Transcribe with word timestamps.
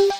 राम 0.00 0.10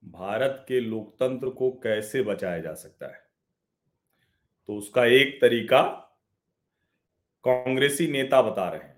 भारत 0.09 0.66
के 0.68 0.80
लोकतंत्र 0.80 1.50
को 1.50 1.71
कैसे 1.71 2.21
बचाया 2.21 2.59
जा 2.59 2.73
सकता 2.73 3.07
है? 3.07 3.27
तो 4.68 4.77
उसका 4.77 5.05
एक 5.05 5.41
तरीका 5.41 5.82
कांग्रेसी 7.43 8.07
नेता 8.07 8.41
बता 8.41 8.70
रहे 8.70 8.82
हैं। 8.82 8.95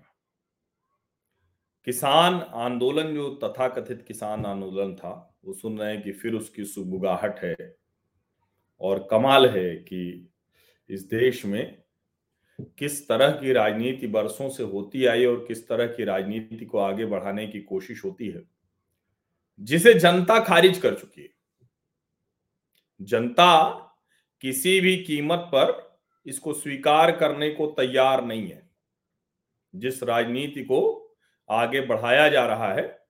किसान 1.88 2.34
आंदोलन 2.54 3.14
जो 3.14 3.28
तथाकथित 3.34 4.04
किसान 4.08 4.44
आंदोलन 4.46 4.94
था, 4.94 5.38
वो 5.44 5.52
सुन 5.52 5.78
रहे 5.78 5.92
हैं 5.92 6.02
कि 6.02 6.12
फिर 6.12 6.34
उसकी 6.34 6.64
सुबुगाहट 6.64 7.38
है 7.38 7.56
और 8.80 9.06
कमाल 9.10 9.48
है 9.48 9.74
कि 9.76 10.28
इस 10.90 11.02
देश 11.02 11.44
में 11.44 11.82
किस 12.78 13.08
तरह 13.08 13.30
की 13.30 13.52
राजनीति 13.52 14.06
बरसों 14.06 14.48
से 14.50 14.62
होती 14.62 15.06
आई 15.06 15.24
और 15.24 15.44
किस 15.48 15.66
तरह 15.68 15.86
की 15.86 16.04
राजनीति 16.04 16.64
को 16.64 16.78
आगे 16.78 17.06
बढ़ाने 17.06 17.46
की 17.46 17.60
कोशिश 17.60 18.04
होती 18.04 18.28
है, 18.28 18.42
जिसे 19.60 19.94
जनता 19.94 20.40
खारिज 20.40 20.78
कर 20.78 20.94
चुकी 20.94 21.22
है। 21.22 21.30
जनता 23.00 23.70
किसी 24.40 24.80
भी 24.80 24.96
कीमत 24.96 25.50
पर 25.54 25.98
इसको 26.26 26.52
स्वीकार 26.52 27.16
करने 27.16 27.50
को 27.50 27.66
तैयार 27.66 28.24
नहीं 28.24 28.48
है, 28.48 28.70
जिस 29.74 30.02
राजनीति 30.02 30.64
को 30.64 30.97
आगे 31.50 31.80
बढ़ाया 31.80 32.28
जा 32.28 32.46
रहा 32.46 32.72
है, 32.74 33.06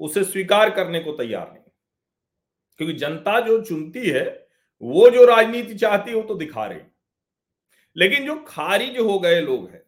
उसे 0.00 0.24
स्वीकार 0.24 0.70
करने 0.70 1.00
को 1.00 1.12
तैयार 1.12 1.52
नहीं। 1.52 1.62
क्योंकि 2.80 2.94
जनता 2.94 3.40
जो 3.40 3.62
चुनती 3.64 4.08
है, 4.10 4.24
वो 4.82 5.10
जो 5.10 5.24
राजनीति 5.24 5.74
चाहती 5.74 6.10
है, 6.10 6.16
वो 6.16 6.22
तो 6.22 6.34
दिखा 6.34 6.66
रही 6.66 6.80
लेकिन 7.96 8.26
जो 8.26 8.34
खारिज 8.48 8.98
हो 8.98 9.18
गए 9.18 9.40
लोग 9.40 9.68
हैं, 9.70 9.82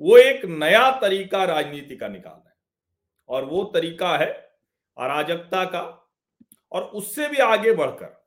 वो 0.00 0.16
एक 0.18 0.44
नया 0.44 0.90
तरीका 1.00 1.44
राजनीति 1.44 1.96
का 1.96 2.08
निकाल 2.08 2.32
रहे 2.32 2.54
और 3.28 3.44
वो 3.44 3.64
तरीका 3.64 4.16
है 4.18 4.26
अराजकता 4.96 5.64
का, 5.64 5.82
और 6.72 6.82
उससे 6.82 7.28
भी 7.28 7.36
आगे 7.36 7.72
बढ़कर। 7.72 8.18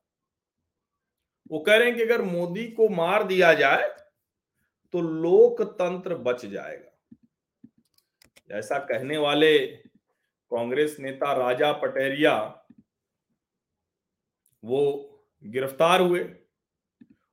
वो 1.52 1.60
कह 1.60 1.78
रहे 1.78 1.88
हैं 1.88 1.96
कि 1.98 2.04
अगर 2.04 2.22
मोदी 2.22 2.68
को 2.68 2.88
मार 2.90 3.24
दिया 3.24 3.54
जाए 3.54 3.90
तो 4.94 5.02
लोकतंत्र 5.02 6.16
बच 6.16 6.46
जाएगा। 6.46 6.93
ऐसा 8.54 8.80
कहने 8.80 9.18
वाले 9.18 9.68
कांग्रेस 10.52 10.98
नेता 11.00 11.34
राजा 11.34 11.72
पटेरिया 11.72 12.66
वो 14.64 14.82
गिरफ़्तार 15.44 16.02
हुए। 16.02 16.20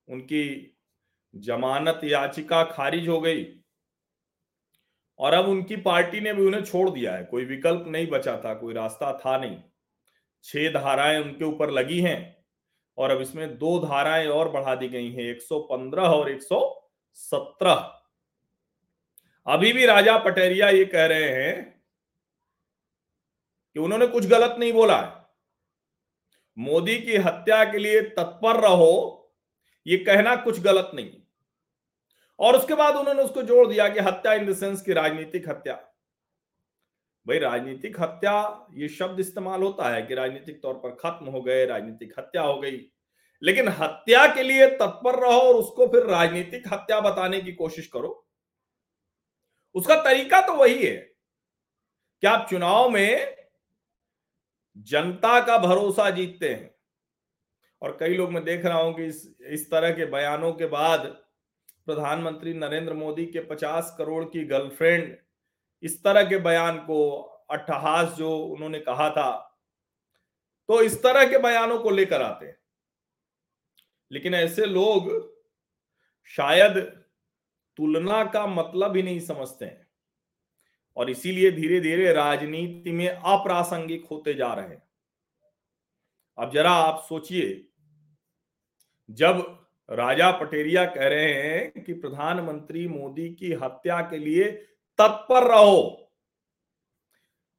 उनकी 0.08 0.76
जमानत 1.34 2.00
याचिका 2.04 2.64
खारिज 2.64 3.08
हो 3.08 3.20
गई 3.20 3.44
और 5.18 5.32
अब 5.32 5.48
उनकी 5.48 5.76
पार्टी 5.76 6.20
ने 6.20 6.32
भी 6.32 6.46
उन्हें 6.46 6.64
छोड़ 6.64 6.90
दिया 6.90 7.14
है। 7.14 7.24
कोई 7.24 7.44
विकल्प 7.44 7.84
नहीं 7.86 8.06
बचा 8.06 8.36
था, 8.36 8.54
कोई 8.54 8.74
रास्ता 8.74 9.12
था 9.12 9.38
नहीं। 9.38 9.62
छह 10.44 10.72
धाराएँ 10.72 11.22
उनके 11.22 11.44
ऊपर 11.44 11.70
लगी 11.70 12.00
हैं 12.00 12.44
और 12.98 13.10
अब 13.10 13.20
इसमें 13.20 13.58
दो 13.58 13.78
धाराएँ 13.78 14.26
और 14.26 14.50
बढ़ा 14.50 14.74
दी 14.74 14.88
गई 14.88 15.10
हैं 15.10 15.30
115 15.30 16.02
और 16.02 16.30
117 16.30 17.99
अभी 19.46 19.72
भी 19.72 19.86
राजा 19.86 20.18
पटेरिया 20.18 20.68
ये 20.68 20.84
कह 20.84 21.06
रहे 21.06 21.28
हैं 21.28 21.82
कि 23.74 23.80
उन्होंने 23.80 24.06
कुछ 24.06 24.26
गलत 24.26 24.56
नहीं 24.58 24.72
बोला 24.72 25.00
है। 25.00 25.26
मोदी 26.58 26.98
की 26.98 27.16
हत्या 27.16 27.64
के 27.64 27.78
लिए 27.78 28.02
तत्पर 28.02 28.60
रहो, 28.60 29.16
ये 29.86 29.96
कहना 29.96 30.36
कुछ 30.36 30.60
गलत 30.60 30.90
नहीं। 30.94 31.10
और 32.38 32.56
उसके 32.56 32.74
बाद 32.74 32.96
उन्होंने 32.96 33.22
उसको 33.22 33.42
जोड़ 33.42 33.68
दिया 33.68 33.88
कि 33.88 34.00
हत्या 34.00 34.34
इन 34.34 34.52
द 34.52 34.56
सेंस 34.56 34.82
की 34.82 34.92
राजनीतिक 34.92 35.48
हत्या। 35.48 35.74
भाई, 37.26 37.38
राजनीतिक 37.38 38.00
हत्या 38.00 38.66
ये 38.74 38.88
शब्द 38.88 39.20
इस्तेमाल 39.20 39.62
होता 39.62 39.94
है 39.94 40.02
कि 40.02 40.14
राजनीतिक 40.14 40.62
तौर 40.62 40.74
पर 40.74 40.90
खत्म 40.90 41.26
हो 41.26 41.40
गए, 41.40 41.66
राजनीतिक 41.66 42.14
हत्या 42.18 42.42
हो 42.42 42.60
गई। 42.60 42.90
लेकिन 43.42 43.68
हत्या 43.68 44.34
के 44.34 44.42
लिए 44.42 44.66
तत्पर 44.66 45.18
रहो 45.20 45.40
और 45.40 45.54
उसको 45.54 45.86
फिर 45.86 46.02
राजनीतिक 46.02 46.62
हत्या 46.72 47.00
बताने 47.00 47.40
की 47.40 47.52
कोशिश 47.52 47.86
करो। 47.86 48.29
उसका 49.74 49.96
तरीका 49.96 50.40
तो 50.40 50.54
वही 50.54 50.86
है। 50.86 50.96
कि 52.22 52.26
आप 52.26 52.46
चुनाव 52.50 52.90
में 52.90 53.36
जनता 54.76 55.40
का 55.40 55.58
भरोसा 55.58 56.10
जीतते 56.10 56.54
हैं? 56.54 56.74
और 57.82 57.96
कई 58.00 58.14
लोग 58.14 58.32
मैं 58.32 58.44
देख 58.44 58.64
रहा 58.64 58.78
हूँ 58.78 58.94
कि 58.96 59.04
इस 59.04 59.36
इस 59.40 59.70
तरह 59.70 59.90
के 59.90 60.06
बयानों 60.06 60.52
के 60.52 60.66
बाद 60.66 61.06
प्रधानमंत्री 61.86 62.54
नरेंद्र 62.54 62.94
मोदी 62.94 63.26
के 63.26 63.40
50 63.40 63.94
करोड़ 63.98 64.24
की 64.24 64.44
गर्लफ्रेंड 64.44 65.16
इस 65.82 66.04
तरह 66.04 66.24
के 66.24 66.38
बयान 66.38 66.78
को 66.78 67.20
अट्ठहास 67.50 68.08
जो 68.08 68.36
उन्होंने 68.36 68.80
कहा 68.80 69.10
था 69.10 69.46
तो 70.68 70.82
इस 70.82 71.02
तरह 71.02 71.26
के 71.26 71.38
बयानों 71.38 71.78
को 71.78 71.90
लेकर 71.90 72.22
आते 72.22 72.46
हैं। 72.46 72.58
लेकिन 74.12 74.34
ऐसे 74.34 74.66
लोग 74.66 75.10
शायद 76.24 76.99
तुलना 77.76 78.24
का 78.24 78.46
मतलब 78.46 78.96
ही 78.96 79.02
नहीं 79.02 79.20
समझते 79.20 79.64
हैं। 79.64 79.86
और 80.96 81.10
इसीलिए 81.10 81.50
धीरे 81.52 81.80
धीरे 81.80 82.12
राजनीति 82.12 82.92
में 82.92 83.08
अप्रासंगिक 83.08 84.06
होते 84.10 84.34
जा 84.34 84.54
रहे 84.54 84.68
हैं। 84.68 84.82
अब 86.38 86.52
जरा 86.52 86.70
आप 86.70 87.06
सोचिए, 87.08 87.68
जब 89.10 89.66
राजा 89.90 90.30
पटेरिया 90.30 90.86
कह 90.86 91.08
रहे 91.08 91.32
हैं 91.32 91.84
कि 91.84 91.92
प्रधानमंत्री 91.92 92.88
मोदी 92.88 93.34
की 93.34 93.52
हत्या 93.52 94.00
के 94.00 94.16
लिए 94.16 94.50
तत्पर 94.98 95.42
रहो। 95.42 96.12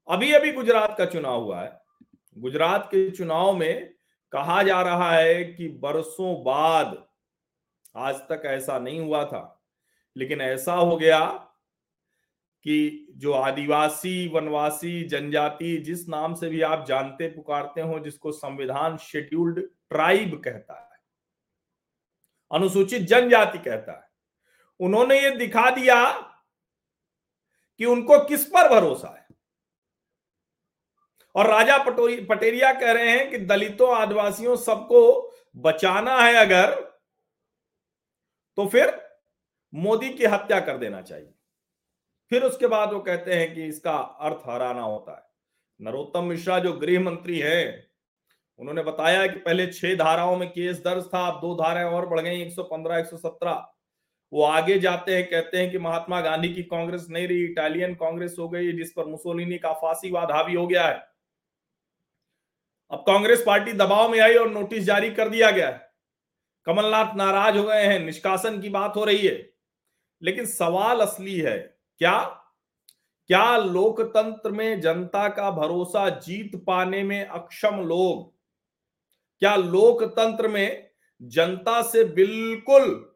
अभी 0.09 0.31
अभी 0.31 0.51
गुजरात 0.51 0.95
का 0.97 1.05
चुनाव 1.05 1.41
हुआ 1.41 1.61
है। 1.61 1.81
गुजरात 2.37 2.85
के 2.85 3.11
चुनाव 3.11 3.53
में 3.53 3.93
कहा 4.31 4.63
जा 4.63 4.81
रहा 4.81 5.11
है 5.11 5.45
कि 5.45 5.69
बरसों 5.69 6.43
बाद 6.43 7.07
आज 7.95 8.15
तक 8.15 8.41
ऐसा 8.45 8.79
नहीं 8.79 8.99
हुआ 8.99 9.25
था। 9.25 9.60
लेकिन 10.17 10.41
ऐसा 10.41 10.73
हो 10.73 10.97
गया 10.97 11.47
कि 12.63 13.07
जो 13.11 13.33
आदिवासी, 13.33 14.27
वनवासी, 14.27 15.03
जनजाति, 15.03 15.77
जिस 15.77 16.07
नाम 16.09 16.33
से 16.33 16.49
भी 16.49 16.61
आप 16.61 16.85
जानते, 16.85 17.27
पुकारते 17.27 17.81
हो, 17.81 17.99
जिसको 17.99 18.31
संविधान 18.31 18.97
शेड्यूल्ड 18.97 19.59
ट्राइब 19.89 20.41
कहता 20.43 20.73
है, 20.73 20.99
अनुसूचित 22.51 23.01
जनजाति 23.01 23.57
कहता 23.57 23.91
है, 23.91 24.09
उन्होंने 24.79 25.21
ये 25.21 25.31
दिखा 25.31 25.69
दिया 25.69 26.11
कि 27.77 27.85
उनको 27.85 28.19
किस 28.25 28.45
पर 28.45 28.69
भरोसा 28.69 29.07
है? 29.07 29.27
और 31.35 31.47
राजा 31.47 31.77
पटोरी, 31.77 32.25
पटेरिया 32.25 32.73
कह 32.73 32.91
रहे 32.91 33.09
हैं 33.09 33.29
कि 33.31 33.37
दलितों, 33.37 33.95
आदिवासियों 33.97 34.55
सबको 34.55 35.33
बचाना 35.55 36.21
है 36.21 36.35
अगर 36.35 36.75
तो 38.57 38.67
फिर 38.67 39.00
मोदी 39.73 40.09
की 40.09 40.25
हत्या 40.25 40.59
कर 40.59 40.77
देना 40.77 41.01
चाहिए। 41.01 41.33
फिर 42.29 42.43
उसके 42.43 42.67
बाद 42.67 42.93
वो 42.93 42.99
कहते 42.99 43.33
हैं 43.33 43.55
कि 43.55 43.65
इसका 43.65 43.97
अर्थ 43.97 44.37
हराना 44.49 44.81
होता 44.81 45.15
है। 45.15 45.23
नरोत्तम 45.85 46.23
मिश्रा 46.23 46.59
जो 46.59 46.73
गृह 46.73 46.99
मंत्री 46.99 47.39
है, 47.39 47.91
उन्होंने 48.59 48.83
बताया 48.83 49.27
कि 49.27 49.39
पहले 49.39 49.67
छह 49.67 49.95
धाराओं 49.95 50.37
में 50.37 50.49
केस 50.49 50.77
दर्ज 50.77 51.05
था, 51.05 51.27
अब 51.27 51.41
दो 51.41 51.55
धाराएँ 51.55 51.85
और 51.85 52.05
बढ़ 52.05 52.19
गई 52.19 52.41
115 52.41 52.97
117 52.97 53.77
वो 54.33 54.43
आगे 54.43 54.79
जाते 54.79 55.15
हैं, 55.15 55.29
कहते 55.29 55.57
हैं 55.57 55.71
कि 55.71 55.77
महात्मा 55.77 56.21
गांधी 56.21 56.53
की 56.53 56.63
कांग्रेस 56.63 57.07
नहीं 57.09 57.27
रही, 57.27 57.45
इटालियन 57.45 57.95
कांग्रेस 57.95 58.35
हो 58.39 58.49
गई, 58.49 58.71
जिस 58.71 58.91
पर 58.91 59.05
मुसोलिनी 59.05 59.57
का 59.57 59.73
फांसीवाद 59.73 60.31
हावी 60.31 60.53
हो 60.53 60.67
गया 60.67 60.87
है। 60.87 61.07
अब 62.91 62.99
कांग्रेस 62.99 63.43
पार्टी 63.47 63.73
दबाव 63.73 64.09
में 64.09 64.19
आई 64.19 64.35
और 64.35 64.49
नोटिस 64.49 64.83
जारी 64.83 65.11
कर 65.11 65.29
दिया 65.29 65.51
गया 65.51 65.69
है। 65.69 65.91
कमलनाथ 66.65 67.15
नाराज़ 67.15 67.57
हो 67.57 67.63
गए 67.63 67.83
हैं, 67.83 67.99
निष्कासन 67.99 68.61
की 68.61 68.69
बात 68.69 68.93
हो 68.95 69.05
रही 69.05 69.27
है। 69.27 69.50
लेकिन 70.21 70.45
सवाल 70.45 71.01
असली 71.01 71.39
है, 71.39 71.57
क्या? 72.01 72.19
क्या 73.29 73.57
लोकतंत्र 73.57 74.51
में 74.51 74.81
जनता 74.81 75.27
का 75.29 75.51
भरोसा 75.51 76.09
जीत 76.19 76.55
पाने 76.67 77.03
में 77.03 77.25
अक्षम 77.25 77.81
लोग? 77.81 78.33
क्या 79.41 79.55
लोकतंत्र 79.55 80.47
में 80.47 80.89
जनता 81.21 81.81
से 81.81 82.03
बिल्कुल 82.03 83.13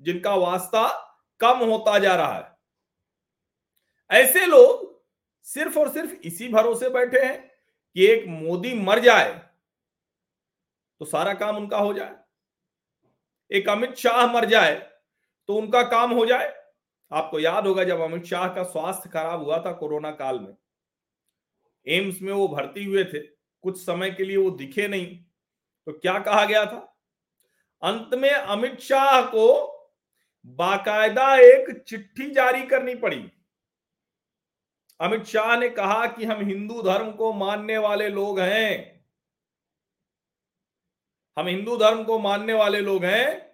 जिनका 0.00 0.34
वास्ता 0.34 0.86
कम 1.40 1.58
होता 1.58 1.98
जा 1.98 2.14
रहा 2.16 2.34
है? 2.34 2.56
ऐसे 4.10 4.46
लोग 4.46 4.88
सिर्फ़ 5.46 5.78
और 5.78 5.88
सिर्फ़ 5.88 6.12
इसी 6.24 6.48
भरोसे 6.48 6.88
बैठे 6.88 7.24
हैं 7.24 7.38
कि 7.96 8.06
एक 8.06 8.24
मोदी 8.28 8.74
मर 8.74 8.98
जाए 8.98 9.32
तो 11.00 11.04
सारा 11.04 11.34
काम 11.34 11.56
उनका 11.56 11.78
हो 11.78 11.92
जाए। 11.94 12.14
एक 13.50 13.68
अमित 13.68 13.94
शाह 13.96 14.26
मर 14.26 14.44
जाए 14.44 14.74
तो 15.50 15.54
उनका 15.56 15.82
काम 15.82 16.10
हो 16.10 16.26
जाए। 16.26 16.64
आपको 17.12 17.40
याद 17.40 17.66
होगा 17.66 17.84
जब 17.84 18.00
अमित 18.00 18.24
शाह 18.24 18.48
का 18.48 18.62
स्वास्थ्य 18.62 19.10
खराब 19.10 19.42
हुआ 19.42 19.58
था 19.58 19.72
कोरोना 19.72 20.10
काल 20.10 20.40
में। 20.40 20.56
एम्स 21.88 22.22
में 22.22 22.32
वो 22.32 22.48
भर्ती 22.48 22.84
हुए 22.84 23.04
थे। 23.04 23.18
कुछ 23.62 23.86
समय 23.86 24.10
के 24.10 24.24
लिए 24.24 24.36
वो 24.36 24.50
दिखे 24.50 24.88
नहीं। 24.88 25.16
तो 25.86 25.92
क्या 25.92 26.18
कहा 26.18 26.44
गया 26.44 26.66
था? 26.66 26.96
अंत 27.82 28.14
में 28.14 28.30
अमित 28.30 28.80
शाह 28.80 29.22
को 29.22 29.76
बाकायदा 30.46 31.36
एक 31.36 31.84
चिट्ठी 31.88 32.30
जारी 32.30 32.62
करनी 32.62 32.94
पड़ी। 32.94 33.32
अमित 35.00 35.24
शाह 35.24 35.56
ने 35.56 35.68
कहा 35.68 36.06
कि 36.06 36.24
हम 36.24 36.46
हिंदू 36.46 36.82
धर्म 36.82 37.12
को 37.12 37.32
मानने 37.32 37.78
वाले 37.78 38.08
लोग 38.08 38.40
हैं। 38.40 39.04
हम 41.38 41.46
हिंदू 41.46 41.76
धर्म 41.76 42.04
को 42.04 42.18
मानने 42.18 42.52
वाले 42.52 42.80
लोग 42.80 43.04
हैं। 43.04 43.49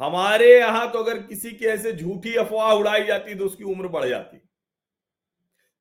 हमारे 0.00 0.58
यहाँ 0.58 0.90
तो 0.92 0.98
अगर 0.98 1.22
किसी 1.22 1.50
की 1.50 1.66
ऐसे 1.66 1.92
झूठी 1.92 2.34
अफवाह 2.36 2.72
उड़ाई 2.72 3.04
जाती 3.04 3.34
तो 3.34 3.46
उसकी 3.46 3.64
उम्र 3.64 3.88
बढ़ 3.88 4.04
जाती। 4.04 4.40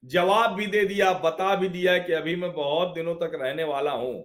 जवाब 0.03 0.53
भी 0.55 0.65
दे 0.67 0.83
दिया, 0.85 1.11
बता 1.15 1.55
भी 1.55 1.69
दिया 1.69 1.97
कि 1.97 2.13
अभी 2.13 2.35
मैं 2.35 2.51
बहुत 2.53 2.93
दिनों 2.95 3.15
तक 3.15 3.31
रहने 3.35 3.63
वाला 3.63 3.91
हूँ। 3.91 4.21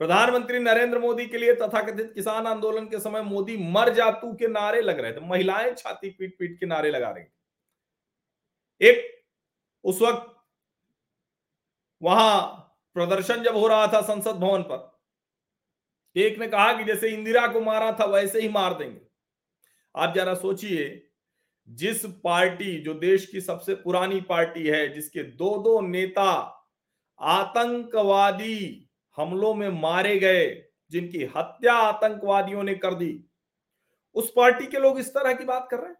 प्रधानमंत्री 0.00 0.58
नरेंद्र 0.58 0.98
मोदी 0.98 1.26
के 1.26 1.38
लिए 1.38 1.54
तथाकथित 1.54 2.12
किसान 2.14 2.46
आंदोलन 2.46 2.86
के 2.86 2.98
समय 3.00 3.22
मोदी 3.22 3.56
मर 3.72 3.92
जा, 3.94 4.10
तू 4.10 4.32
के 4.34 4.48
नारे 4.48 4.80
लग 4.80 5.00
रहे 5.00 5.12
थे। 5.12 5.20
महिलाएँ 5.20 5.72
छाती 5.74 6.10
पीट 6.10 6.36
पीट 6.38 6.58
के 6.60 6.66
नारे 6.66 6.90
लगा 6.90 7.10
रही 7.10 7.24
एक, 8.80 9.24
उस 9.84 10.00
वक्त 10.02 10.30
वहाँ 12.02 12.58
प्रदर्शन 12.96 13.42
जब 13.42 13.56
हो 13.56 13.66
रहा 13.66 13.86
था 13.86 14.00
संसद 14.02 14.36
भवन 14.36 14.62
पर 14.62 14.91
एक 16.16 16.38
ने 16.38 16.46
कहा 16.48 16.72
कि 16.72 16.84
जैसे 16.84 17.08
इंदिरा 17.08 17.46
को 17.46 17.60
मारा 17.60 17.92
था, 17.92 18.04
वैसे 18.04 18.40
ही 18.40 18.48
मार 18.48 18.74
देंगे। 18.74 19.00
आप 19.96 20.14
जरा 20.14 20.34
सोचिए, 20.34 21.08
जिस 21.68 22.06
पार्टी, 22.06 22.80
जो 22.80 22.94
देश 22.94 23.26
की 23.26 23.40
सबसे 23.40 23.74
पुरानी 23.74 24.20
पार्टी 24.20 24.66
है, 24.66 24.88
जिसके 24.88 25.22
दो 25.22 25.58
दो 25.58 25.80
नेता 25.80 26.58
आतंकवादी 27.20 28.88
हमलों 29.16 29.54
में 29.54 29.68
मारे 29.68 30.18
गए, 30.18 30.64
जिनकी 30.90 31.24
हत्या 31.36 31.74
आतंकवादियों 31.74 32.62
ने 32.62 32.74
कर 32.74 32.94
दी, 32.94 33.24
उस 34.14 34.32
पार्टी 34.36 34.66
के 34.66 34.78
लोग 34.78 34.98
इस 34.98 35.08
तरह 35.08 35.32
की 35.32 35.44
बात 35.44 35.68
कर 35.70 35.78
रहे 35.78 35.88
हैं? 35.88 35.96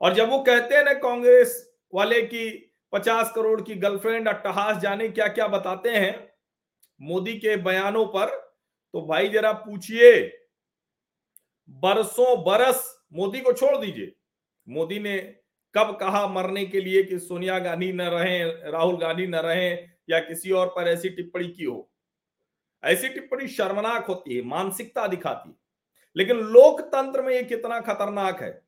और 0.00 0.14
जब 0.14 0.30
वो 0.30 0.42
कहते 0.42 0.74
हैं 0.74 0.84
ना 0.84 0.92
कांग्रेस 0.92 1.74
वाले 1.94 2.22
की 2.22 2.72
पचास 2.92 3.32
करोड़ 3.34 3.60
की 3.62 3.74
गर्लफ्रेंड 3.74 4.28
अट्टहास 4.28 4.76
जाने 4.76 5.08
क्या 5.08 5.28
क्या 5.28 5.48
बताते 5.48 5.90
हैं, 5.90 6.32
मोदी 7.00 7.38
के 7.38 7.56
बयानों 7.56 8.06
पर 8.06 8.43
तो 8.94 9.02
भाई 9.02 9.28
जरा 9.28 9.52
पूछिए, 9.52 10.40
बरसों 11.68 12.44
बरस 12.44 13.04
मोदी 13.12 13.40
को 13.40 13.52
छोड़ 13.52 13.76
दीजिए। 13.76 14.12
मोदी 14.68 14.98
ने 14.98 15.18
कब 15.74 15.96
कहा 16.00 16.26
मरने 16.26 16.66
के 16.66 16.80
लिए 16.80 17.02
कि 17.02 17.18
सोनिया 17.18 17.58
गांधी 17.58 17.92
न 17.92 18.02
रहे, 18.02 18.70
राहुल 18.70 18.96
गांधी 18.96 19.26
न 19.26 19.34
रहे, 19.34 19.70
या 20.10 20.18
किसी 20.18 20.50
और 20.50 20.66
पर 20.66 20.88
ऐसी 20.88 21.08
टिप्पणी 21.08 21.48
की 21.48 21.64
हो? 21.64 21.90
ऐसी 22.84 23.08
टिप्पणी 23.08 23.48
शर्मनाक 23.48 24.06
होती 24.06 24.36
है, 24.36 24.42
मानसिकता 24.42 25.06
दिखाती 25.06 25.48
है। 25.48 25.56
लेकिन 26.16 26.36
लोकतंत्र 26.36 27.22
में 27.22 27.34
ये 27.34 27.42
कितना 27.42 27.80
खतरनाक 27.80 28.42
है। 28.42 28.62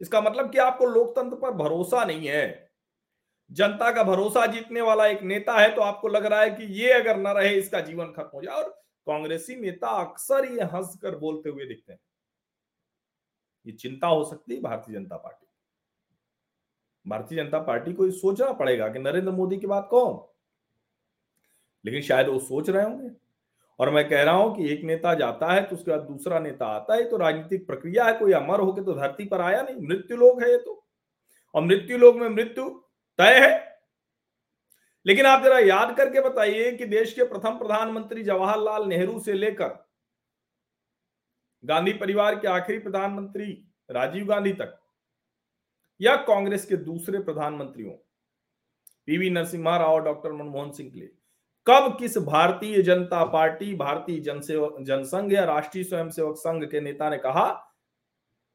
इसका 0.00 0.20
मतलब 0.20 0.52
कि 0.52 0.58
आपको 0.58 0.86
लोकतंत्र 0.86 1.36
पर 1.36 1.50
भरोसा 1.50 2.04
नहीं 2.04 2.28
है। 2.28 2.70
जनता 3.50 3.90
का 3.92 4.02
भरोसा 4.02 4.46
जीतने 4.46 4.80
वाला 4.80 5.06
एक 5.06 5.22
नेता 5.22 5.58
है 5.58 5.74
तो 5.74 5.80
आपको 5.80 6.08
लग 6.08 6.26
रहा 6.26 6.40
है 6.40 6.50
कि 6.50 6.64
ये 6.82 6.92
अगर 6.92 7.16
न 7.16 7.28
रहे, 7.28 7.54
इसका 7.54 7.80
जीवन 7.80 8.06
खत्म 8.06 8.30
हो 8.34 8.42
जाए। 8.42 8.54
और 8.54 8.87
कांग्रेसी 9.08 9.56
नेता 9.56 9.88
अक्सर 10.00 10.44
ये 10.44 10.64
हंस 10.64 10.98
कर 11.02 11.16
बोलते 11.16 11.50
हुए 11.50 11.64
दिखते 11.64 11.92
हैं। 11.92 12.00
ये 13.66 13.72
चिंता 13.72 14.06
हो 14.06 14.24
सकती 14.24 14.54
है 14.54 14.60
भारतीय 14.60 14.94
जनता 14.94 15.16
पार्टी। 15.16 15.46
भारतीय 17.06 17.38
जनता 17.38 17.58
पार्टी 17.58 17.92
को 17.92 18.10
सोचना 18.10 18.52
पड़ेगा 18.52 18.88
कि 18.88 18.98
नरेंद्र 18.98 19.30
मोदी 19.30 19.56
की 19.56 19.66
बात 19.66 19.88
कौन? 19.90 20.20
लेकिन 21.84 22.02
शायद 22.02 22.28
वो 22.28 22.38
सोच 22.38 22.70
रहे 22.70 22.84
होंगे। 22.84 23.10
और 23.78 23.90
मैं 23.90 24.08
कह 24.08 24.22
रहा 24.22 24.34
हूँ 24.34 24.54
कि 24.56 24.68
एक 24.68 24.82
नेता 24.84 25.14
जाता 25.14 25.52
है 25.52 25.62
तो 25.64 25.76
उसके 25.76 25.90
बाद 25.90 26.00
दूसरा 26.00 26.38
नेता 26.38 26.66
आता 26.66 26.94
है 26.94 27.08
तो 27.10 27.16
राजनीतिक 27.16 27.66
प्रक्रिया 27.66 28.04
है, 28.04 28.12
कोई 28.12 28.32
अमर 28.32 28.60
होकर 28.60 28.82
तो 28.82 28.94
धरती 28.94 29.24
पर 29.24 29.40
आया 29.40 29.62
नहीं। 29.62 29.86
मृत्यु 29.88 30.16
लोग 30.16 30.42
है 30.42 30.50
ये 30.50 30.58
तो। 30.58 30.84
और 31.54 31.62
मृत्यु 31.62 31.98
लोग 31.98 32.16
में 32.16 32.28
मृत्यु 32.28 32.68
तय 33.18 33.38
है। 33.38 33.77
लेकिन 35.08 35.26
आप 35.26 35.42
जरा 35.42 35.58
याद 35.58 35.96
करके 35.96 36.20
बताइए 36.20 36.72
कि 36.72 36.86
देश 36.86 37.12
के 37.12 37.24
प्रथम 37.24 37.58
प्रधानमंत्री 37.58 38.22
जवाहरलाल 38.22 38.84
नेहरू 38.84 39.20
से 39.20 39.32
लेकर 39.32 39.88
गांधी 41.64 41.92
परिवार 41.92 42.34
के 42.34 42.48
आखिरी 42.48 42.78
प्रधानमंत्री, 42.78 43.68
राजीव 43.90 44.26
गांधी 44.26 44.52
तक, 44.52 44.78
या 46.00 46.16
कांग्रेस 46.16 46.66
के 46.66 46.76
दूसरे 46.76 47.18
प्रधानमंत्रियों 47.18 47.92
पीवी 49.06 49.30
नरसिम्हा 49.30 49.76
राव 49.76 49.98
डॉक्टर 49.98 50.32
मनमोहन 50.32 50.70
सिंह 50.70 50.90
के 50.90 50.98
लिए। 50.98 51.10
कब 51.66 51.96
किस 51.98 52.18
भारतीय 52.18 52.82
जनता 52.82 53.24
पार्टी, 53.24 53.74
भारतीय 53.74 54.20
जनसेवक 54.20 54.76
जनसंघ 54.80 55.32
या 55.32 55.44
राष्ट्रीय 55.44 55.84
स्वयंसेवक 55.84 56.36
संघ 56.36 56.64
के 56.64 56.80
नेता 56.80 57.10
ने 57.10 57.18
कहा 57.18 57.50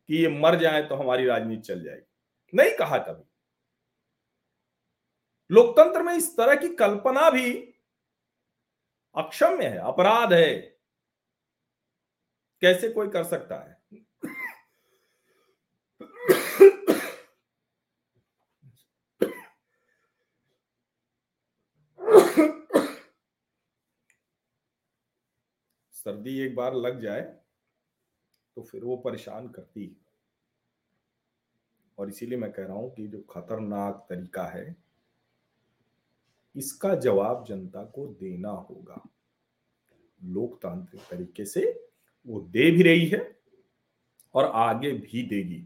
कि 0.08 0.16
ये 0.16 0.30
मर 0.30 0.56
जाए 0.56 0.84
तो 0.84 0.96
हमारी 0.96 1.26
राजनीति 1.26 1.62
चल 1.62 1.84
जाएगी? 1.84 2.08
नहीं 2.54 2.78
कहा 2.78 2.98
कभी। 2.98 3.33
लोकतंत्र 5.54 6.02
में 6.04 6.14
इस 6.14 6.38
तरह 6.38 6.56
की 6.56 6.68
कल्पना 6.76 7.30
भी 7.30 7.54
अक्षम्य 9.16 9.66
है, 9.66 9.78
अपराध 9.78 10.34
है। 10.34 10.54
कैसे 12.62 12.90
कोई 12.90 13.08
कर 13.08 13.24
सकता 13.24 13.56
है? 13.56 13.82
सर्दी 25.94 26.40
एक 26.40 26.56
बार 26.56 26.74
लग 26.74 27.02
जाए 27.02 27.22
तो 28.58 28.62
फिर 28.62 28.84
वो 28.84 28.96
परेशान 28.98 29.48
करती 29.48 29.86
और 31.98 32.10
इसीलिए 32.10 32.38
मैं 32.38 32.52
कह 32.52 32.66
रहा 32.66 32.78
हूँ 32.78 32.94
कि 32.96 33.08
जो 33.08 33.22
खतरनाक 33.22 34.06
तरीका 34.10 34.44
है 34.44 34.83
इसका 36.56 36.96
जवाब 36.96 37.46
जनता 37.48 37.84
को 37.84 38.08
देना 38.08 38.50
होगा। 38.50 39.10
लोकतांत्रिक 40.24 41.02
तरीके 41.12 41.46
से 41.46 41.90
वो 42.28 42.40
दे 42.42 42.72
भी 42.72 42.84
रही 42.84 43.06
है 43.06 43.36
और 44.36 44.46
आगे 44.46 44.92
भी 44.92 45.24
देगी। 45.24 45.66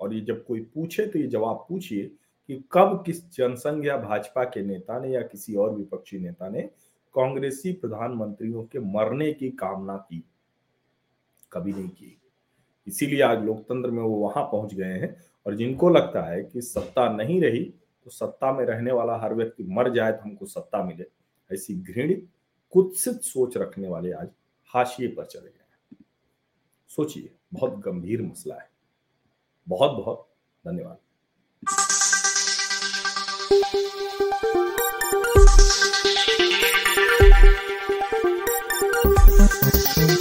और 0.00 0.14
ये 0.14 0.20
जब 0.20 0.44
कोई 0.44 0.60
पूछे 0.60 1.06
तो 1.06 1.18
ये 1.18 1.26
जवाब 1.26 1.66
पूछिए 1.68 2.04
कि 2.48 2.64
कब 2.72 3.02
किस 3.06 3.32
जनसंघ 3.32 3.86
या 3.86 3.96
भाजपा 3.96 4.44
के 4.44 4.62
नेता 4.62 4.98
ने 5.00 5.08
या 5.08 5.22
किसी 5.22 5.54
और 5.54 5.74
विपक्षी 5.74 6.18
नेता 6.18 6.48
ने 6.48 6.62
कांग्रेसी 7.14 7.72
प्रधानमंत्रियों 7.72 8.64
के 8.64 8.78
मरने 8.78 9.32
की 9.32 9.50
कामना 9.50 9.96
की? 9.96 10.24
कभी 11.52 11.72
नहीं 11.72 11.88
की। 11.88 12.20
इसीलिए 12.86 13.22
आज 13.22 13.44
लोकतंत्र 13.44 13.90
में 13.90 14.02
वो 14.02 14.16
वहाँ 14.16 14.44
पहुँच 14.44 14.74
गए 14.74 14.92
हैं 14.92 15.16
और 15.46 15.54
जिनको 15.54 15.88
लगता 15.90 16.22
है 16.22 16.42
कि 16.44 16.60
सत्ता 16.60 17.12
नहीं 17.12 17.42
रही 17.42 17.74
तो 18.06 18.10
सत्ता 18.10 18.52
में 18.52 18.64
रहने 18.64 18.92
वाला 18.92 19.16
हर 19.18 19.32
व्यक्ति 19.34 19.64
मर 19.66 19.88
जाए 19.94 20.12
तो 20.12 20.22
हमको 20.22 20.46
सत्ता 20.46 20.82
मिले। 20.84 21.04
ऐसी 21.50 21.74
घृणित, 21.74 22.28
कुत्सित 22.72 23.22
सोच 23.22 23.56
रखने 23.56 23.88
वाले 23.88 24.12
आज 24.12 24.28
हाशिए 24.74 25.08
पर 25.08 25.24
चले 25.24 25.48
गए 25.48 26.04
सोचिए, 26.90 27.34
बहुत 27.54 27.78
गंभीर 27.78 28.22
मसला 28.22 28.54
है। 28.54 28.70
बहुत 29.66 29.96
बहुत 29.98 30.28
धन्यवाद। 30.64 30.98